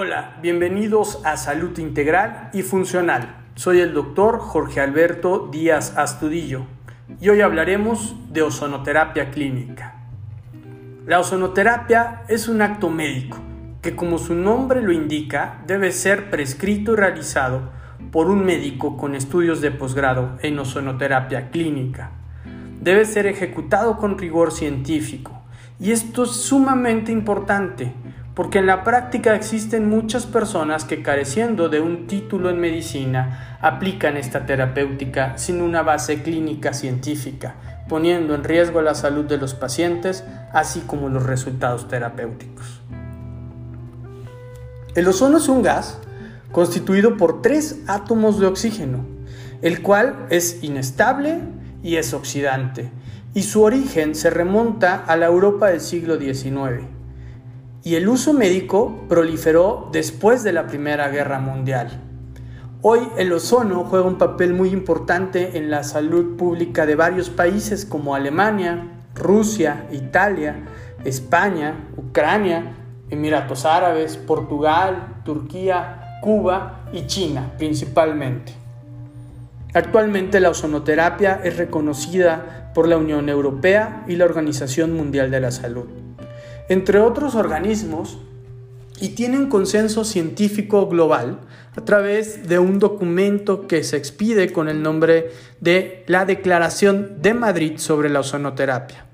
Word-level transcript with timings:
Hola, 0.00 0.36
bienvenidos 0.40 1.20
a 1.24 1.36
Salud 1.36 1.76
Integral 1.76 2.50
y 2.52 2.62
Funcional. 2.62 3.34
Soy 3.56 3.80
el 3.80 3.94
doctor 3.94 4.38
Jorge 4.38 4.80
Alberto 4.80 5.48
Díaz 5.50 5.96
Astudillo 5.96 6.66
y 7.20 7.30
hoy 7.30 7.40
hablaremos 7.40 8.14
de 8.32 8.42
ozonoterapia 8.42 9.32
clínica. 9.32 9.96
La 11.04 11.18
ozonoterapia 11.18 12.22
es 12.28 12.46
un 12.46 12.62
acto 12.62 12.90
médico 12.90 13.38
que 13.82 13.96
como 13.96 14.18
su 14.18 14.36
nombre 14.36 14.82
lo 14.82 14.92
indica 14.92 15.64
debe 15.66 15.90
ser 15.90 16.30
prescrito 16.30 16.92
y 16.92 16.96
realizado 16.96 17.72
por 18.12 18.28
un 18.28 18.44
médico 18.44 18.96
con 18.96 19.16
estudios 19.16 19.60
de 19.60 19.72
posgrado 19.72 20.38
en 20.42 20.60
ozonoterapia 20.60 21.50
clínica. 21.50 22.12
Debe 22.80 23.04
ser 23.04 23.26
ejecutado 23.26 23.96
con 23.96 24.16
rigor 24.16 24.52
científico 24.52 25.42
y 25.80 25.90
esto 25.90 26.22
es 26.22 26.30
sumamente 26.30 27.10
importante 27.10 27.92
porque 28.38 28.60
en 28.60 28.66
la 28.66 28.84
práctica 28.84 29.34
existen 29.34 29.88
muchas 29.88 30.24
personas 30.24 30.84
que 30.84 31.02
careciendo 31.02 31.68
de 31.68 31.80
un 31.80 32.06
título 32.06 32.50
en 32.50 32.60
medicina 32.60 33.58
aplican 33.60 34.16
esta 34.16 34.46
terapéutica 34.46 35.36
sin 35.36 35.60
una 35.60 35.82
base 35.82 36.22
clínica 36.22 36.72
científica, 36.72 37.56
poniendo 37.88 38.36
en 38.36 38.44
riesgo 38.44 38.80
la 38.80 38.94
salud 38.94 39.24
de 39.24 39.38
los 39.38 39.54
pacientes, 39.54 40.22
así 40.52 40.84
como 40.86 41.08
los 41.08 41.24
resultados 41.24 41.88
terapéuticos. 41.88 42.80
El 44.94 45.08
ozono 45.08 45.38
es 45.38 45.48
un 45.48 45.62
gas 45.62 45.98
constituido 46.52 47.16
por 47.16 47.42
tres 47.42 47.80
átomos 47.88 48.38
de 48.38 48.46
oxígeno, 48.46 49.04
el 49.62 49.82
cual 49.82 50.28
es 50.30 50.62
inestable 50.62 51.40
y 51.82 51.96
es 51.96 52.14
oxidante, 52.14 52.88
y 53.34 53.42
su 53.42 53.64
origen 53.64 54.14
se 54.14 54.30
remonta 54.30 54.94
a 54.94 55.16
la 55.16 55.26
Europa 55.26 55.70
del 55.70 55.80
siglo 55.80 56.20
XIX 56.20 56.97
y 57.84 57.94
el 57.94 58.08
uso 58.08 58.32
médico 58.32 59.04
proliferó 59.08 59.88
después 59.92 60.42
de 60.42 60.52
la 60.52 60.66
Primera 60.66 61.08
Guerra 61.08 61.38
Mundial. 61.38 62.02
Hoy 62.82 63.00
el 63.16 63.32
ozono 63.32 63.84
juega 63.84 64.06
un 64.06 64.18
papel 64.18 64.52
muy 64.54 64.70
importante 64.70 65.56
en 65.58 65.70
la 65.70 65.82
salud 65.84 66.36
pública 66.36 66.86
de 66.86 66.96
varios 66.96 67.30
países 67.30 67.84
como 67.84 68.14
Alemania, 68.14 68.88
Rusia, 69.14 69.86
Italia, 69.90 70.64
España, 71.04 71.88
Ucrania, 71.96 72.74
Emiratos 73.10 73.64
Árabes, 73.64 74.16
Portugal, 74.16 75.22
Turquía, 75.24 76.20
Cuba 76.22 76.84
y 76.92 77.06
China 77.06 77.52
principalmente. 77.58 78.52
Actualmente 79.74 80.40
la 80.40 80.50
ozonoterapia 80.50 81.40
es 81.44 81.56
reconocida 81.56 82.72
por 82.74 82.88
la 82.88 82.96
Unión 82.96 83.28
Europea 83.28 84.04
y 84.08 84.16
la 84.16 84.24
Organización 84.24 84.94
Mundial 84.94 85.30
de 85.30 85.40
la 85.40 85.50
Salud 85.50 86.07
entre 86.68 87.00
otros 87.00 87.34
organismos, 87.34 88.18
y 89.00 89.10
tiene 89.10 89.38
un 89.38 89.48
consenso 89.48 90.04
científico 90.04 90.88
global 90.88 91.40
a 91.76 91.84
través 91.84 92.48
de 92.48 92.58
un 92.58 92.78
documento 92.78 93.68
que 93.68 93.84
se 93.84 93.96
expide 93.96 94.52
con 94.52 94.68
el 94.68 94.82
nombre 94.82 95.30
de 95.60 96.04
la 96.06 96.24
Declaración 96.24 97.22
de 97.22 97.34
Madrid 97.34 97.74
sobre 97.76 98.08
la 98.08 98.20
ozonoterapia, 98.20 99.06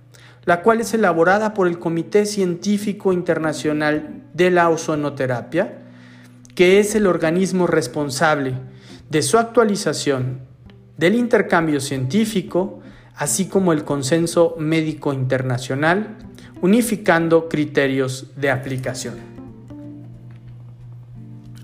la 0.45 0.63
cual 0.63 0.81
es 0.81 0.95
elaborada 0.95 1.53
por 1.53 1.67
el 1.67 1.79
Comité 1.79 2.25
Científico 2.25 3.13
Internacional 3.13 4.23
de 4.33 4.51
la 4.51 4.71
Ozonoterapia, 4.71 5.81
que 6.55 6.79
es 6.79 6.95
el 6.95 7.07
organismo 7.07 7.67
responsable 7.67 8.55
de 9.11 9.23
su 9.23 9.39
actualización, 9.39 10.41
del 10.97 11.17
intercambio 11.17 11.81
científico, 11.81 12.81
así 13.17 13.49
como 13.49 13.73
el 13.73 13.85
consenso 13.85 14.55
médico 14.59 15.13
internacional 15.13 16.17
unificando 16.65 17.47
criterios 17.47 18.33
de 18.37 18.51
aplicación. 18.51 19.17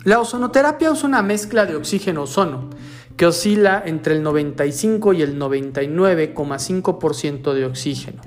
La 0.04 0.20
ozonoterapia 0.20 0.90
es 0.90 1.02
una 1.04 1.22
mezcla 1.22 1.64
de 1.64 1.74
oxígeno-ozono 1.74 2.68
que 3.16 3.24
oscila 3.24 3.82
entre 3.86 4.14
el 4.14 4.22
95 4.22 5.14
y 5.14 5.22
el 5.22 5.40
99,5% 5.40 7.54
de 7.54 7.64
oxígeno 7.64 8.20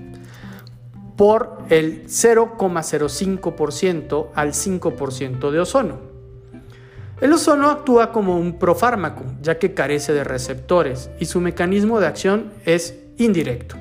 por 1.16 1.60
el 1.70 2.08
0,05% 2.08 4.30
al 4.34 4.54
5% 4.54 5.52
de 5.52 5.60
ozono. 5.60 6.00
El 7.22 7.34
ozono 7.34 7.70
actúa 7.70 8.12
como 8.12 8.40
un 8.40 8.58
profármaco, 8.58 9.26
ya 9.44 9.60
que 9.60 9.76
carece 9.76 10.12
de 10.12 10.24
receptores 10.24 11.12
y 11.20 11.26
su 11.26 11.40
mecanismo 11.40 12.00
de 12.00 12.08
acción 12.08 12.52
es 12.66 12.98
indirecto. 13.18 13.76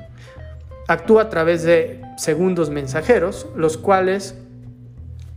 Actúa 0.87 1.23
a 1.23 1.29
través 1.29 1.63
de 1.63 2.02
segundos 2.17 2.69
mensajeros, 2.69 3.47
los 3.55 3.77
cuales 3.77 4.35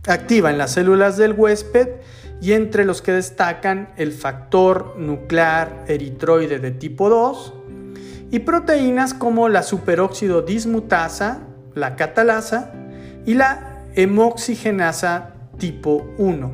activan 0.07 0.57
las 0.57 0.71
células 0.71 1.17
del 1.17 1.33
huésped 1.33 1.89
y 2.41 2.53
entre 2.53 2.85
los 2.85 3.01
que 3.01 3.11
destacan 3.11 3.89
el 3.97 4.11
factor 4.11 4.95
nuclear 4.97 5.85
eritroide 5.87 6.59
de 6.59 6.71
tipo 6.71 7.09
2 7.09 7.53
y 8.31 8.39
proteínas 8.39 9.13
como 9.13 9.49
la 9.49 9.63
superóxido 9.63 10.41
dismutasa, 10.41 11.41
la 11.73 11.95
catalasa 11.95 12.73
y 13.25 13.33
la 13.33 13.83
hemoxigenasa 13.95 15.33
tipo 15.57 16.07
1, 16.17 16.51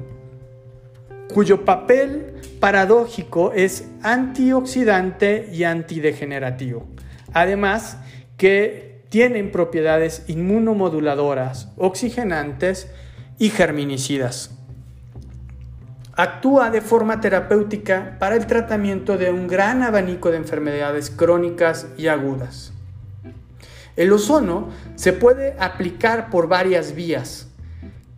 cuyo 1.34 1.66
papel 1.66 2.36
paradójico 2.60 3.52
es 3.54 3.90
antioxidante 4.04 5.50
y 5.52 5.66
antidegenerativo. 5.66 6.88
Además 7.34 7.98
que 8.38 8.93
tienen 9.14 9.52
propiedades 9.52 10.24
inmunomoduladoras, 10.26 11.70
oxigenantes 11.78 12.88
y 13.38 13.52
germinicidas. 13.52 14.50
Actúa 16.14 16.72
de 16.72 16.82
forma 16.82 17.22
terapéutica 17.22 18.18
para 18.18 18.36
el 18.36 18.48
tratamiento 18.48 19.20
de 19.20 19.30
un 19.30 19.48
gran 19.48 19.84
abanico 19.84 20.32
de 20.32 20.38
enfermedades 20.38 21.12
crónicas 21.12 21.90
y 21.96 22.08
agudas. 22.08 22.74
El 23.96 24.12
ozono 24.12 24.70
se 24.96 25.14
puede 25.14 25.58
aplicar 25.60 26.32
por 26.32 26.48
varias 26.48 26.96
vías 26.96 27.50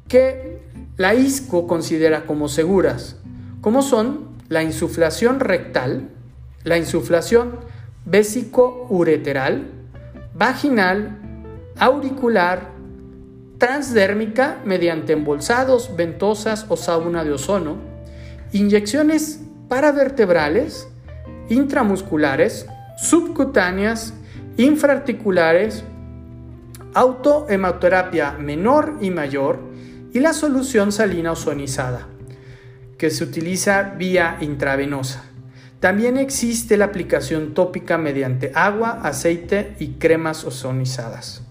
que 0.08 0.62
la 0.96 1.14
ISCO 1.14 1.68
considera 1.68 2.26
como 2.26 2.48
seguras, 2.48 3.18
como 3.60 3.82
son 3.82 4.30
la 4.48 4.64
insuflación 4.64 5.42
rectal, 5.42 6.08
la 6.64 6.78
insuflación 6.78 7.60
vésico-ureteral, 8.06 9.75
vaginal, 10.36 11.18
auricular, 11.80 12.70
transdérmica 13.58 14.62
mediante 14.66 15.14
embolsados, 15.14 15.96
ventosas 15.96 16.66
o 16.70 16.76
sauna 16.76 17.24
de 17.24 17.32
ozono, 17.32 17.78
inyecciones 18.52 19.42
paravertebrales, 19.70 20.88
intramusculares, 21.50 22.68
subcutáneas, 22.98 24.14
infraarticulares, 24.58 25.84
autohemoterapia 26.94 28.34
menor 28.34 28.98
y 29.02 29.10
mayor 29.10 29.60
y 30.14 30.20
la 30.20 30.34
solución 30.34 30.92
salina 30.92 31.32
ozonizada, 31.32 32.08
que 32.98 33.10
se 33.10 33.24
utiliza 33.24 33.96
vía 33.98 34.38
intravenosa. 34.42 35.24
También 35.86 36.18
existe 36.18 36.78
la 36.78 36.86
aplicación 36.86 37.54
tópica 37.54 38.00
mediante 38.00 38.52
agua, 38.56 39.02
aceite 39.04 39.76
y 39.78 40.00
cremas 40.00 40.44
ozonizadas. 40.44 41.44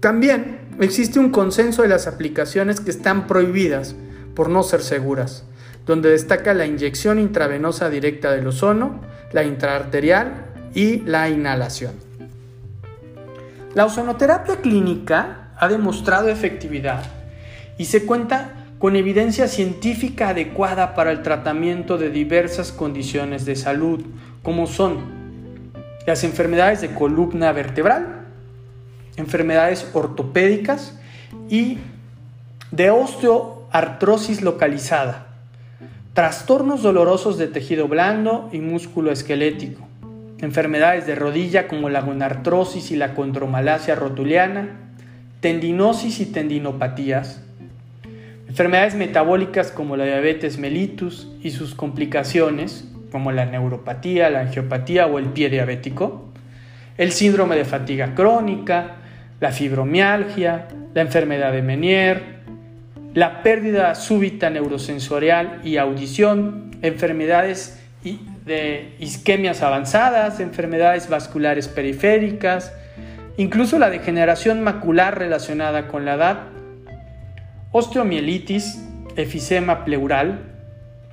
También 0.00 0.58
existe 0.80 1.20
un 1.20 1.30
consenso 1.30 1.82
de 1.82 1.88
las 1.88 2.08
aplicaciones 2.08 2.80
que 2.80 2.90
están 2.90 3.28
prohibidas 3.28 3.94
por 4.34 4.48
no 4.48 4.64
ser 4.64 4.82
seguras, 4.82 5.44
donde 5.86 6.10
destaca 6.10 6.54
la 6.54 6.66
inyección 6.66 7.20
intravenosa 7.20 7.88
directa 7.88 8.32
del 8.32 8.48
ozono, 8.48 9.00
la 9.30 9.44
intraarterial 9.44 10.46
y 10.74 11.02
la 11.02 11.28
inhalación. 11.28 11.92
La 13.74 13.84
ozonoterapia 13.84 14.56
clínica 14.56 15.52
ha 15.56 15.68
demostrado 15.68 16.30
efectividad 16.30 17.04
y 17.78 17.84
se 17.84 18.04
cuenta 18.04 18.65
con 18.78 18.94
evidencia 18.94 19.48
científica 19.48 20.30
adecuada 20.30 20.94
para 20.94 21.10
el 21.10 21.22
tratamiento 21.22 21.96
de 21.96 22.10
diversas 22.10 22.72
condiciones 22.72 23.46
de 23.46 23.56
salud, 23.56 24.04
como 24.42 24.66
son 24.66 24.98
las 26.06 26.24
enfermedades 26.24 26.82
de 26.82 26.94
columna 26.94 27.52
vertebral, 27.52 28.26
enfermedades 29.16 29.88
ortopédicas 29.94 30.98
y 31.48 31.78
de 32.70 32.90
osteoartrosis 32.90 34.42
localizada, 34.42 35.26
trastornos 36.12 36.82
dolorosos 36.82 37.38
de 37.38 37.46
tejido 37.46 37.88
blando 37.88 38.50
y 38.52 38.58
músculo 38.58 39.10
esquelético, 39.10 39.86
enfermedades 40.38 41.06
de 41.06 41.14
rodilla 41.14 41.66
como 41.66 41.88
la 41.88 42.02
gonartrosis 42.02 42.90
y 42.90 42.96
la 42.96 43.14
condromalacia 43.14 43.94
rotuliana, 43.94 44.68
tendinosis 45.40 46.20
y 46.20 46.26
tendinopatías, 46.26 47.40
Enfermedades 48.56 48.94
metabólicas 48.94 49.70
como 49.70 49.98
la 49.98 50.06
diabetes 50.06 50.56
mellitus 50.56 51.28
y 51.42 51.50
sus 51.50 51.74
complicaciones, 51.74 52.88
como 53.12 53.30
la 53.30 53.44
neuropatía, 53.44 54.30
la 54.30 54.40
angiopatía 54.40 55.06
o 55.06 55.18
el 55.18 55.26
pie 55.26 55.50
diabético, 55.50 56.30
el 56.96 57.12
síndrome 57.12 57.54
de 57.56 57.66
fatiga 57.66 58.14
crónica, 58.14 58.92
la 59.40 59.52
fibromialgia, 59.52 60.68
la 60.94 61.02
enfermedad 61.02 61.52
de 61.52 61.60
Menier, 61.60 62.22
la 63.12 63.42
pérdida 63.42 63.94
súbita 63.94 64.48
neurosensorial 64.48 65.60
y 65.62 65.76
audición, 65.76 66.70
enfermedades 66.80 67.78
de 68.46 68.94
isquemias 68.98 69.62
avanzadas, 69.62 70.40
enfermedades 70.40 71.10
vasculares 71.10 71.68
periféricas, 71.68 72.72
incluso 73.36 73.78
la 73.78 73.90
degeneración 73.90 74.62
macular 74.62 75.18
relacionada 75.18 75.88
con 75.88 76.06
la 76.06 76.14
edad, 76.14 76.55
osteomielitis, 77.76 78.82
efisema 79.16 79.84
pleural, 79.84 80.40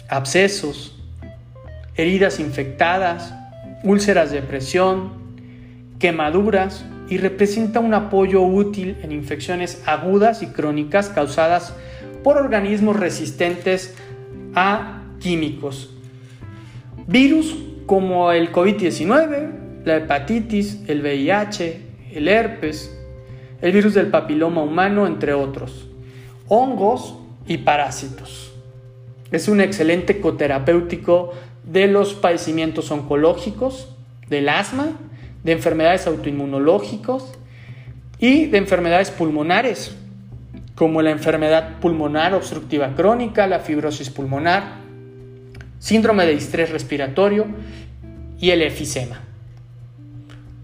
abscesos, 0.07 0.97
heridas 1.95 2.39
infectadas, 2.39 3.33
úlceras 3.83 4.31
de 4.31 4.41
presión, 4.41 5.11
quemaduras 5.99 6.85
y 7.09 7.17
representa 7.17 7.81
un 7.81 7.93
apoyo 7.93 8.41
útil 8.41 8.95
en 9.03 9.11
infecciones 9.11 9.83
agudas 9.85 10.41
y 10.41 10.47
crónicas 10.47 11.09
causadas 11.09 11.75
por 12.23 12.37
organismos 12.37 12.97
resistentes 12.97 13.93
a 14.55 15.01
químicos. 15.19 15.93
Virus 17.07 17.57
como 17.85 18.31
el 18.31 18.53
COVID-19, 18.53 19.83
la 19.83 19.97
hepatitis, 19.97 20.79
el 20.87 21.01
VIH, 21.01 21.81
el 22.13 22.29
herpes, 22.29 22.97
el 23.61 23.73
virus 23.73 23.95
del 23.95 24.07
papiloma 24.07 24.63
humano, 24.63 25.05
entre 25.05 25.33
otros, 25.33 25.89
hongos 26.47 27.15
y 27.47 27.57
parásitos. 27.59 28.51
Es 29.31 29.47
un 29.47 29.61
excelente 29.61 30.21
coterapéutico 30.21 31.33
de 31.63 31.87
los 31.87 32.13
padecimientos 32.13 32.91
oncológicos, 32.91 33.89
del 34.29 34.49
asma, 34.49 34.91
de 35.43 35.51
enfermedades 35.51 36.07
autoinmunológicos 36.07 37.33
y 38.19 38.45
de 38.45 38.57
enfermedades 38.57 39.11
pulmonares, 39.11 39.95
como 40.75 41.01
la 41.01 41.11
enfermedad 41.11 41.79
pulmonar 41.79 42.33
obstructiva 42.33 42.95
crónica, 42.95 43.47
la 43.47 43.59
fibrosis 43.59 44.09
pulmonar, 44.09 44.63
síndrome 45.79 46.25
de 46.25 46.33
estrés 46.33 46.71
respiratorio 46.71 47.45
y 48.39 48.51
el 48.51 48.61
efisema. 48.61 49.21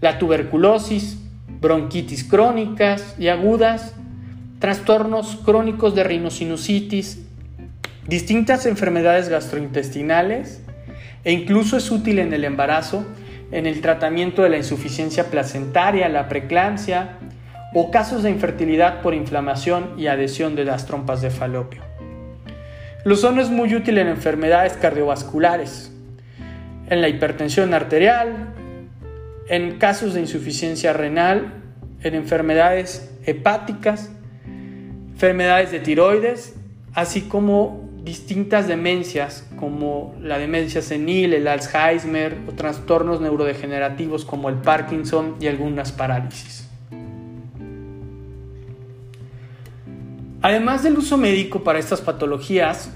La 0.00 0.18
tuberculosis, 0.18 1.18
bronquitis 1.60 2.24
crónicas 2.24 3.14
y 3.18 3.28
agudas, 3.28 3.94
trastornos 4.60 5.40
crónicos 5.44 5.94
de 5.94 6.04
rinosinusitis, 6.04 7.18
distintas 8.06 8.66
enfermedades 8.66 9.28
gastrointestinales 9.28 10.62
e 11.24 11.32
incluso 11.32 11.78
es 11.78 11.90
útil 11.90 12.18
en 12.18 12.32
el 12.32 12.44
embarazo, 12.44 13.04
en 13.52 13.66
el 13.66 13.80
tratamiento 13.80 14.42
de 14.42 14.50
la 14.50 14.58
insuficiencia 14.58 15.30
placentaria, 15.30 16.08
la 16.08 16.28
preeclampsia 16.28 17.18
o 17.74 17.90
casos 17.90 18.22
de 18.22 18.30
infertilidad 18.30 19.00
por 19.00 19.14
inflamación 19.14 19.94
y 19.96 20.08
adhesión 20.08 20.54
de 20.54 20.64
las 20.64 20.86
trompas 20.86 21.22
de 21.22 21.30
falopio. 21.30 21.82
El 23.04 23.12
es 23.12 23.50
muy 23.50 23.74
útil 23.74 23.96
en 23.96 24.08
enfermedades 24.08 24.74
cardiovasculares, 24.74 25.90
en 26.90 27.00
la 27.00 27.08
hipertensión 27.08 27.72
arterial, 27.72 28.52
en 29.48 29.78
casos 29.78 30.12
de 30.12 30.20
insuficiencia 30.20 30.92
renal, 30.92 31.54
en 32.02 32.14
enfermedades 32.14 33.10
hepáticas, 33.24 34.10
enfermedades 35.20 35.70
de 35.70 35.80
tiroides, 35.80 36.54
así 36.94 37.20
como 37.20 37.90
distintas 38.02 38.66
demencias 38.66 39.46
como 39.56 40.14
la 40.18 40.38
demencia 40.38 40.80
senil, 40.80 41.34
el 41.34 41.46
Alzheimer 41.46 42.38
o 42.48 42.52
trastornos 42.52 43.20
neurodegenerativos 43.20 44.24
como 44.24 44.48
el 44.48 44.54
Parkinson 44.54 45.36
y 45.38 45.46
algunas 45.46 45.92
parálisis. 45.92 46.66
Además 50.40 50.84
del 50.84 50.96
uso 50.96 51.18
médico 51.18 51.62
para 51.64 51.78
estas 51.78 52.00
patologías, 52.00 52.90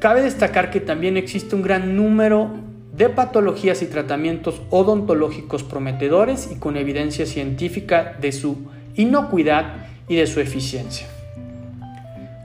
cabe 0.00 0.22
destacar 0.22 0.72
que 0.72 0.80
también 0.80 1.16
existe 1.16 1.54
un 1.54 1.62
gran 1.62 1.94
número 1.94 2.50
de 2.92 3.08
patologías 3.08 3.82
y 3.82 3.86
tratamientos 3.86 4.60
odontológicos 4.70 5.62
prometedores 5.62 6.50
y 6.50 6.56
con 6.56 6.76
evidencia 6.76 7.24
científica 7.24 8.16
de 8.20 8.32
su 8.32 8.56
inocuidad 8.96 9.86
y 10.08 10.16
de 10.16 10.26
su 10.26 10.40
eficiencia. 10.40 11.06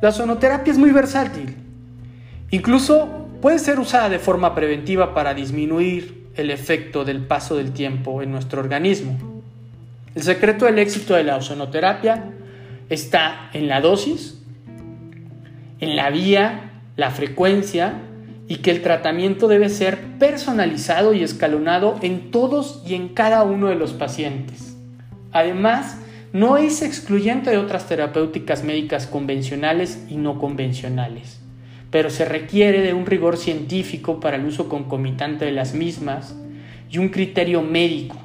La 0.02 0.12
sonoterapia 0.12 0.72
es 0.72 0.78
muy 0.78 0.92
versátil 0.92 1.56
Incluso 2.50 3.28
puede 3.42 3.60
ser 3.60 3.80
usada 3.80 4.10
de 4.10 4.20
forma 4.20 4.56
preventiva 4.56 5.14
para 5.14 5.34
disminuir 5.34 6.28
el 6.36 6.50
efecto 6.50 7.04
del 7.04 7.22
paso 7.22 7.58
del 7.58 7.72
tiempo 7.72 8.22
en 8.22 8.32
nuestro 8.32 8.62
organismo. 8.62 9.18
El 10.16 10.24
secreto 10.24 10.66
del 10.66 10.80
éxito 10.80 11.16
de 11.16 11.24
la 11.24 11.36
ozonoterapia 11.36 12.24
está 12.90 13.50
en 13.54 13.68
la 13.68 13.82
dosis, 13.82 14.42
en 15.80 15.96
la 15.96 16.10
vía, 16.10 16.72
la 16.96 17.12
frecuencia 17.12 17.96
y 18.48 18.58
que 18.58 18.72
el 18.72 18.82
tratamiento 18.82 19.50
debe 19.50 19.68
ser 19.68 20.00
personalizado 20.18 21.14
y 21.14 21.24
escalonado 21.24 22.00
en 22.02 22.32
todos 22.32 22.82
y 22.88 22.96
en 22.96 23.10
cada 23.10 23.44
uno 23.44 23.68
de 23.68 23.76
los 23.76 23.92
pacientes. 23.92 24.78
Además, 25.34 26.00
no 26.34 26.58
es 26.58 26.82
excluyente 26.82 27.50
de 27.50 27.58
otras 27.58 27.88
terapéuticas 27.88 28.64
médicas 28.64 29.08
convencionales 29.08 30.04
y 30.10 30.18
no 30.18 30.40
convencionales 30.40 31.40
pero 31.92 32.10
se 32.10 32.26
requiere 32.26 32.82
de 32.82 32.94
un 32.94 33.06
rigor 33.06 33.38
científico 33.38 34.20
para 34.20 34.38
el 34.38 34.46
uso 34.46 34.68
concomitante 34.68 35.46
de 35.46 35.52
las 35.52 35.74
mismas 35.74 36.36
y 36.90 36.98
un 36.98 37.10
criterio 37.10 37.62
médico. 37.62 38.18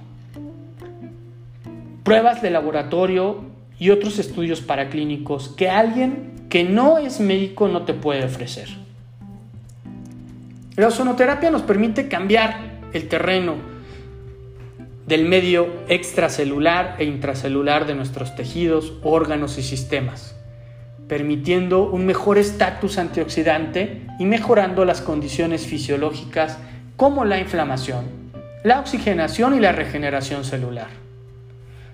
Pruebas 2.02 2.42
de 2.42 2.50
laboratorio 2.50 3.44
y 3.78 3.90
otros 3.90 4.18
estudios 4.18 4.60
paraclínicos 4.60 5.48
que 5.50 5.68
alguien 5.68 6.32
que 6.48 6.64
no 6.64 6.98
es 6.98 7.20
médico 7.20 7.68
no 7.68 7.82
te 7.82 7.94
puede 7.94 8.24
ofrecer. 8.24 8.68
La 10.76 10.88
ozonoterapia 10.88 11.50
nos 11.50 11.62
permite 11.62 12.08
cambiar 12.08 12.56
el 12.92 13.08
terreno 13.08 13.54
del 15.06 15.24
medio 15.24 15.68
extracelular 15.88 16.96
e 16.98 17.04
intracelular 17.04 17.86
de 17.86 17.94
nuestros 17.94 18.34
tejidos, 18.36 18.92
órganos 19.02 19.58
y 19.58 19.62
sistemas 19.62 20.36
permitiendo 21.12 21.90
un 21.90 22.06
mejor 22.06 22.38
estatus 22.38 22.96
antioxidante 22.96 24.06
y 24.18 24.24
mejorando 24.24 24.86
las 24.86 25.02
condiciones 25.02 25.66
fisiológicas 25.66 26.56
como 26.96 27.26
la 27.26 27.38
inflamación, 27.38 28.06
la 28.64 28.80
oxigenación 28.80 29.54
y 29.54 29.60
la 29.60 29.72
regeneración 29.72 30.42
celular. 30.42 30.88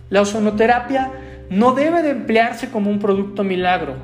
La 0.09 0.23
ozonoterapia 0.23 1.11
no 1.51 1.73
debe 1.73 2.03
de 2.03 2.11
emplearse 2.11 2.71
como 2.71 2.91
un 2.91 3.01
producto 3.01 3.43
milagro, 3.43 3.97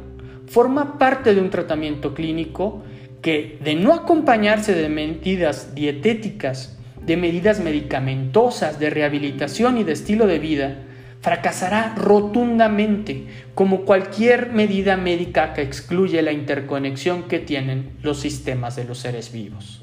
forma 0.49 0.99
parte 0.99 1.33
de 1.33 1.41
un 1.41 1.51
tratamiento 1.51 2.13
clínico 2.13 2.83
que, 3.23 3.59
de 3.63 3.77
no 3.77 3.95
acompañarse 3.95 4.75
de 4.75 4.89
medidas 4.89 5.77
dietéticas, 5.77 6.77
de 7.07 7.17
medidas 7.17 7.61
medicamentosas, 7.61 8.79
de 8.79 8.91
rehabilitación 8.91 9.79
y 9.79 9.85
de 9.85 9.93
estilo 9.93 10.27
de 10.27 10.39
vida, 10.39 10.79
fracasará 11.21 11.95
rotundamente, 11.97 13.27
como 13.55 13.87
cualquier 13.87 14.53
medida 14.53 14.97
médica 14.97 15.55
que 15.55 15.63
excluye 15.63 16.21
la 16.21 16.33
interconexión 16.33 17.23
que 17.25 17.39
tienen 17.39 17.93
los 18.03 18.21
sistemas 18.21 18.77
de 18.77 18.85
los 18.85 18.99
seres 18.99 19.33
vivos. 19.33 19.83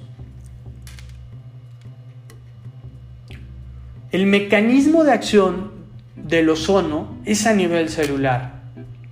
El 4.11 4.27
mecanismo 4.27 5.03
de 5.03 5.13
acción 5.13 5.71
del 6.15 6.49
ozono 6.49 7.17
es 7.25 7.47
a 7.47 7.53
nivel 7.53 7.89
celular. 7.89 8.61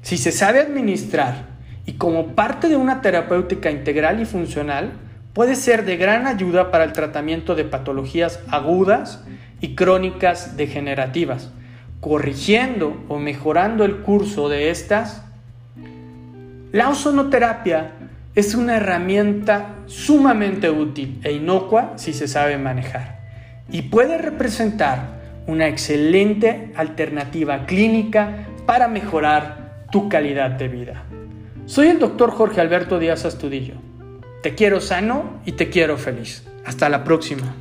Si 0.02 0.18
se 0.18 0.32
sabe 0.32 0.60
administrar 0.60 1.48
y 1.86 1.94
como 1.94 2.36
parte 2.36 2.70
de 2.70 2.76
una 2.76 3.02
terapéutica 3.02 3.72
integral 3.72 4.22
y 4.22 4.26
funcional, 4.26 4.92
puede 5.40 5.56
ser 5.56 5.86
de 5.86 5.96
gran 5.96 6.28
ayuda 6.28 6.70
para 6.70 6.84
el 6.84 6.92
tratamiento 6.92 7.56
de 7.56 7.64
patologías 7.64 8.42
agudas 8.50 9.24
y 9.62 9.74
crónicas 9.74 10.58
degenerativas, 10.58 11.50
corrigiendo 12.02 13.06
o 13.08 13.20
mejorando 13.20 13.86
el 13.86 14.00
curso 14.00 14.50
de 14.50 14.70
estas, 14.70 15.24
la 16.74 16.90
ozonoterapia 16.90 17.92
es 18.36 18.54
una 18.54 18.76
herramienta 18.76 19.76
sumamente 19.86 20.70
útil 20.70 21.22
e 21.24 21.32
inocua 21.32 21.94
si 21.96 22.12
se 22.12 22.28
sabe 22.28 22.58
manejar 22.58 23.22
y 23.72 23.84
puede 23.84 24.18
representar 24.18 25.22
una 25.48 25.70
excelente 25.70 26.74
alternativa 26.76 27.66
clínica 27.66 28.46
para 28.66 28.90
mejorar 28.90 29.86
tu 29.90 30.10
calidad 30.10 30.52
de 30.52 30.68
vida. 30.68 31.04
Soy 31.66 31.88
el 31.88 32.00
doctor 32.00 32.32
Jorge 32.32 32.60
Alberto 32.60 33.00
Díaz 33.00 33.24
Astudillo. 33.24 33.89
Te 34.42 34.56
quiero 34.56 34.80
sano 34.80 35.42
y 35.46 35.54
te 35.54 35.70
quiero 35.70 35.98
feliz. 35.98 36.44
Hasta 36.66 36.88
la 36.88 37.04
próxima. 37.04 37.56